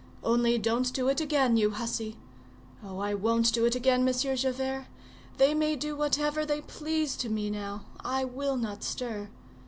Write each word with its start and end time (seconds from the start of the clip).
'Only, 0.23 0.57
don't 0.57 0.91
do 0.91 1.09
it 1.09 1.21
again, 1.21 1.57
you 1.57 1.69
hussy!' 1.69 2.17
Oh! 2.83 2.97
I 2.97 3.13
won't 3.13 3.53
do 3.53 3.65
it 3.65 3.75
again, 3.75 4.03
Monsieur 4.03 4.35
Javert! 4.35 4.87
They 5.37 5.53
may 5.53 5.75
do 5.75 5.95
whatever 5.95 6.43
they 6.43 6.61
please 6.61 7.15
to 7.17 7.29
me 7.29 7.51
now; 7.51 7.85
I 8.03 8.23
will 8.25 8.57
not 8.57 8.81
stir. 8.83 9.29